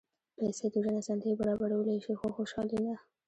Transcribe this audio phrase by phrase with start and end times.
[0.37, 2.95] پېسې د ژوند اسانتیاوې برابرولی شي، خو خوشالي نه.